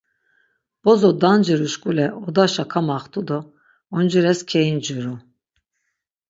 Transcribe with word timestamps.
Bozo 0.83 1.09
danciruşkule 1.21 2.07
odaşa 2.25 2.65
kamaxtu 2.71 3.21
do 3.27 3.39
oncires 3.97 4.39
keinciru. 4.49 5.15